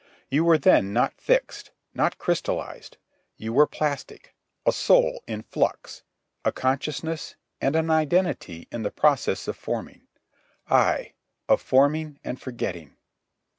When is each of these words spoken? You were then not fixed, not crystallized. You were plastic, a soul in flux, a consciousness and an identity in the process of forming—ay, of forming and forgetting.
You 0.31 0.45
were 0.45 0.57
then 0.57 0.93
not 0.93 1.21
fixed, 1.21 1.69
not 1.93 2.17
crystallized. 2.17 2.97
You 3.37 3.53
were 3.53 3.67
plastic, 3.67 4.33
a 4.65 4.71
soul 4.71 5.23
in 5.27 5.43
flux, 5.43 6.01
a 6.43 6.51
consciousness 6.51 7.35
and 7.61 7.75
an 7.75 7.91
identity 7.91 8.67
in 8.71 8.81
the 8.81 8.89
process 8.89 9.47
of 9.47 9.57
forming—ay, 9.57 11.13
of 11.47 11.61
forming 11.61 12.19
and 12.23 12.41
forgetting. 12.41 12.97